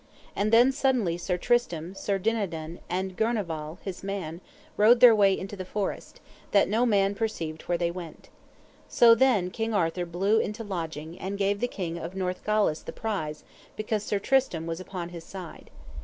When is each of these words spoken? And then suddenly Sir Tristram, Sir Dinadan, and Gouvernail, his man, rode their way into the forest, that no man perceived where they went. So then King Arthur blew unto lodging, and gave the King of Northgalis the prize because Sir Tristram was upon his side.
And 0.35 0.51
then 0.51 0.71
suddenly 0.71 1.15
Sir 1.15 1.37
Tristram, 1.37 1.93
Sir 1.93 2.17
Dinadan, 2.17 2.79
and 2.89 3.15
Gouvernail, 3.15 3.77
his 3.83 4.01
man, 4.03 4.41
rode 4.75 4.99
their 4.99 5.13
way 5.15 5.37
into 5.37 5.55
the 5.55 5.63
forest, 5.63 6.19
that 6.49 6.67
no 6.67 6.87
man 6.87 7.13
perceived 7.13 7.61
where 7.67 7.77
they 7.77 7.91
went. 7.91 8.29
So 8.87 9.13
then 9.13 9.51
King 9.51 9.75
Arthur 9.75 10.07
blew 10.07 10.43
unto 10.43 10.63
lodging, 10.63 11.19
and 11.19 11.37
gave 11.37 11.59
the 11.59 11.67
King 11.67 11.99
of 11.99 12.15
Northgalis 12.15 12.81
the 12.81 12.91
prize 12.91 13.43
because 13.75 14.01
Sir 14.01 14.17
Tristram 14.17 14.65
was 14.65 14.79
upon 14.79 15.09
his 15.09 15.23
side. 15.23 15.69